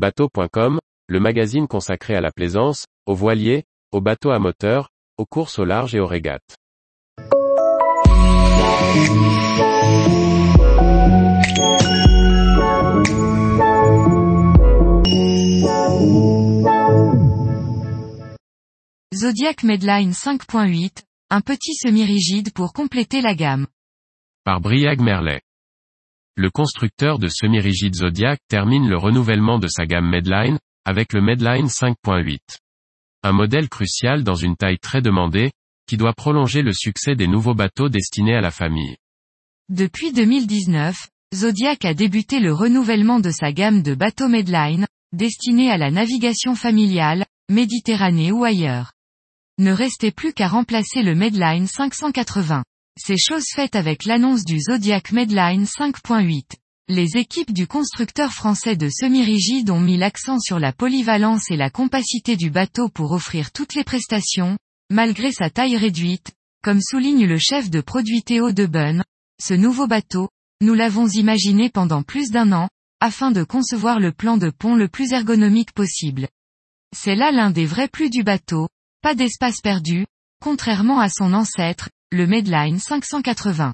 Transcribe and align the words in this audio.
Bateau.com, 0.00 0.78
le 1.08 1.20
magazine 1.20 1.68
consacré 1.68 2.14
à 2.14 2.22
la 2.22 2.32
plaisance, 2.32 2.86
aux 3.04 3.14
voiliers, 3.14 3.64
aux 3.92 4.00
bateaux 4.00 4.30
à 4.30 4.38
moteur, 4.38 4.88
aux 5.18 5.26
courses 5.26 5.58
au 5.58 5.66
large 5.66 5.94
et 5.94 6.00
aux 6.00 6.06
régates. 6.06 6.56
Zodiac 19.14 19.64
Medline 19.64 20.12
5.8, 20.12 21.02
un 21.28 21.42
petit 21.42 21.74
semi-rigide 21.74 22.54
pour 22.54 22.72
compléter 22.72 23.20
la 23.20 23.34
gamme. 23.34 23.66
Par 24.44 24.62
Briag 24.62 25.02
Merlet. 25.02 25.42
Le 26.36 26.50
constructeur 26.50 27.18
de 27.18 27.28
semi-rigide 27.28 27.94
Zodiac 27.94 28.40
termine 28.48 28.88
le 28.88 28.96
renouvellement 28.96 29.58
de 29.58 29.68
sa 29.68 29.86
gamme 29.86 30.08
Medline, 30.08 30.58
avec 30.84 31.12
le 31.12 31.20
Medline 31.20 31.66
5.8. 31.66 32.38
Un 33.22 33.32
modèle 33.32 33.68
crucial 33.68 34.24
dans 34.24 34.34
une 34.34 34.56
taille 34.56 34.78
très 34.78 35.02
demandée, 35.02 35.50
qui 35.86 35.96
doit 35.96 36.14
prolonger 36.14 36.62
le 36.62 36.72
succès 36.72 37.16
des 37.16 37.26
nouveaux 37.26 37.54
bateaux 37.54 37.88
destinés 37.88 38.36
à 38.36 38.40
la 38.40 38.50
famille. 38.50 38.96
Depuis 39.68 40.12
2019, 40.12 41.08
Zodiac 41.34 41.84
a 41.84 41.94
débuté 41.94 42.40
le 42.40 42.52
renouvellement 42.52 43.20
de 43.20 43.30
sa 43.30 43.52
gamme 43.52 43.82
de 43.82 43.94
bateaux 43.94 44.28
Medline, 44.28 44.86
destinés 45.12 45.70
à 45.70 45.78
la 45.78 45.90
navigation 45.90 46.54
familiale, 46.54 47.26
Méditerranée 47.50 48.30
ou 48.30 48.44
ailleurs 48.44 48.92
ne 49.60 49.72
restait 49.72 50.10
plus 50.10 50.32
qu'à 50.32 50.48
remplacer 50.48 51.02
le 51.02 51.14
Medline 51.14 51.66
580. 51.66 52.64
C'est 53.02 53.16
chose 53.16 53.46
faite 53.54 53.76
avec 53.76 54.04
l'annonce 54.04 54.44
du 54.44 54.60
Zodiac 54.60 55.12
Medline 55.12 55.64
5.8. 55.64 56.44
Les 56.86 57.16
équipes 57.16 57.52
du 57.52 57.66
constructeur 57.66 58.30
français 58.30 58.76
de 58.76 58.90
semi-rigide 58.90 59.70
ont 59.70 59.80
mis 59.80 59.96
l'accent 59.96 60.38
sur 60.38 60.58
la 60.58 60.74
polyvalence 60.74 61.50
et 61.50 61.56
la 61.56 61.70
compacité 61.70 62.36
du 62.36 62.50
bateau 62.50 62.90
pour 62.90 63.12
offrir 63.12 63.52
toutes 63.52 63.74
les 63.74 63.84
prestations, 63.84 64.58
malgré 64.90 65.32
sa 65.32 65.48
taille 65.48 65.78
réduite, 65.78 66.32
comme 66.62 66.82
souligne 66.82 67.24
le 67.24 67.38
chef 67.38 67.70
de 67.70 67.80
produit 67.80 68.22
Théo 68.22 68.52
Debun. 68.52 69.02
Ce 69.42 69.54
nouveau 69.54 69.86
bateau, 69.86 70.28
nous 70.60 70.74
l'avons 70.74 71.08
imaginé 71.08 71.70
pendant 71.70 72.02
plus 72.02 72.30
d'un 72.30 72.52
an, 72.52 72.68
afin 73.00 73.30
de 73.30 73.44
concevoir 73.44 73.98
le 73.98 74.12
plan 74.12 74.36
de 74.36 74.50
pont 74.50 74.74
le 74.74 74.88
plus 74.88 75.14
ergonomique 75.14 75.72
possible. 75.72 76.28
C'est 76.94 77.16
là 77.16 77.32
l'un 77.32 77.50
des 77.50 77.64
vrais 77.64 77.88
plus 77.88 78.10
du 78.10 78.24
bateau, 78.24 78.68
pas 79.00 79.14
d'espace 79.14 79.62
perdu, 79.62 80.04
contrairement 80.42 81.00
à 81.00 81.08
son 81.08 81.32
ancêtre, 81.32 81.88
le 82.12 82.26
Medline 82.26 82.80
580. 82.80 83.72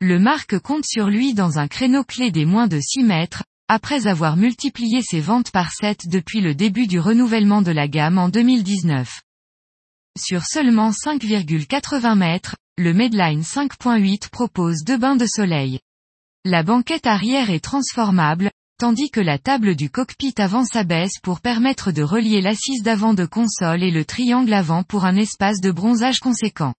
Le 0.00 0.20
marque 0.20 0.60
compte 0.60 0.84
sur 0.84 1.08
lui 1.08 1.34
dans 1.34 1.58
un 1.58 1.66
créneau 1.66 2.04
clé 2.04 2.30
des 2.30 2.44
moins 2.44 2.68
de 2.68 2.78
6 2.80 3.02
mètres, 3.02 3.42
après 3.66 4.06
avoir 4.06 4.36
multiplié 4.36 5.02
ses 5.02 5.20
ventes 5.20 5.50
par 5.50 5.72
7 5.72 6.06
depuis 6.06 6.40
le 6.40 6.54
début 6.54 6.86
du 6.86 7.00
renouvellement 7.00 7.60
de 7.60 7.72
la 7.72 7.88
gamme 7.88 8.18
en 8.18 8.28
2019. 8.28 9.22
Sur 10.16 10.44
seulement 10.44 10.90
5,80 10.90 12.16
mètres, 12.16 12.54
le 12.78 12.94
Medline 12.94 13.42
5.8 13.42 14.30
propose 14.30 14.84
deux 14.84 14.98
bains 14.98 15.16
de 15.16 15.26
soleil. 15.26 15.80
La 16.44 16.62
banquette 16.62 17.06
arrière 17.06 17.50
est 17.50 17.64
transformable, 17.64 18.52
tandis 18.78 19.10
que 19.10 19.20
la 19.20 19.38
table 19.38 19.74
du 19.74 19.90
cockpit 19.90 20.34
avant 20.36 20.64
s'abaisse 20.64 21.18
pour 21.20 21.40
permettre 21.40 21.90
de 21.90 22.04
relier 22.04 22.40
l'assise 22.40 22.84
d'avant 22.84 23.14
de 23.14 23.26
console 23.26 23.82
et 23.82 23.90
le 23.90 24.04
triangle 24.04 24.52
avant 24.52 24.84
pour 24.84 25.06
un 25.06 25.16
espace 25.16 25.60
de 25.60 25.72
bronzage 25.72 26.20
conséquent. 26.20 26.74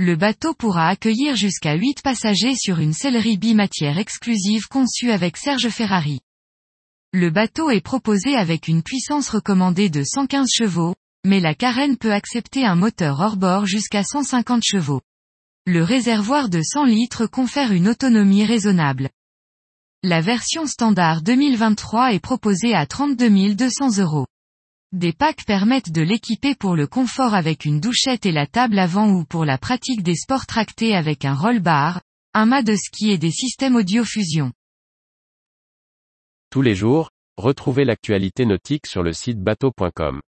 Le 0.00 0.16
bateau 0.16 0.54
pourra 0.54 0.88
accueillir 0.88 1.36
jusqu'à 1.36 1.76
8 1.76 2.02
passagers 2.02 2.56
sur 2.56 2.80
une 2.80 2.92
sellerie 2.92 3.38
bimatière 3.38 3.96
exclusive 3.96 4.66
conçue 4.66 5.12
avec 5.12 5.36
Serge 5.36 5.68
Ferrari. 5.68 6.18
Le 7.12 7.30
bateau 7.30 7.70
est 7.70 7.80
proposé 7.80 8.34
avec 8.34 8.66
une 8.66 8.82
puissance 8.82 9.28
recommandée 9.28 9.90
de 9.90 10.02
115 10.02 10.48
chevaux, 10.52 10.96
mais 11.24 11.38
la 11.38 11.54
carène 11.54 11.96
peut 11.96 12.12
accepter 12.12 12.66
un 12.66 12.74
moteur 12.74 13.20
hors-bord 13.20 13.66
jusqu'à 13.66 14.02
150 14.02 14.64
chevaux. 14.64 15.00
Le 15.64 15.84
réservoir 15.84 16.48
de 16.48 16.60
100 16.60 16.86
litres 16.86 17.26
confère 17.26 17.70
une 17.70 17.86
autonomie 17.86 18.44
raisonnable. 18.44 19.10
La 20.02 20.20
version 20.20 20.66
standard 20.66 21.22
2023 21.22 22.14
est 22.14 22.18
proposée 22.18 22.74
à 22.74 22.84
32 22.84 23.54
200 23.54 23.98
euros. 24.00 24.26
Des 24.94 25.12
packs 25.12 25.44
permettent 25.44 25.90
de 25.90 26.02
l'équiper 26.02 26.54
pour 26.54 26.76
le 26.76 26.86
confort 26.86 27.34
avec 27.34 27.64
une 27.64 27.80
douchette 27.80 28.26
et 28.26 28.30
la 28.30 28.46
table 28.46 28.78
avant 28.78 29.10
ou 29.10 29.24
pour 29.24 29.44
la 29.44 29.58
pratique 29.58 30.04
des 30.04 30.14
sports 30.14 30.46
tractés 30.46 30.94
avec 30.94 31.24
un 31.24 31.34
roll-bar, 31.34 32.00
un 32.32 32.46
mât 32.46 32.62
de 32.62 32.76
ski 32.76 33.10
et 33.10 33.18
des 33.18 33.32
systèmes 33.32 33.74
audio-fusion. 33.74 34.52
Tous 36.48 36.62
les 36.62 36.76
jours, 36.76 37.10
retrouvez 37.36 37.84
l'actualité 37.84 38.46
nautique 38.46 38.86
sur 38.86 39.02
le 39.02 39.12
site 39.12 39.40
bateau.com. 39.40 40.20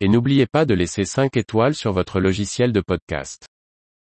Et 0.00 0.08
n'oubliez 0.08 0.46
pas 0.48 0.64
de 0.64 0.74
laisser 0.74 1.04
5 1.04 1.36
étoiles 1.36 1.76
sur 1.76 1.92
votre 1.92 2.18
logiciel 2.18 2.72
de 2.72 2.80
podcast. 2.80 3.46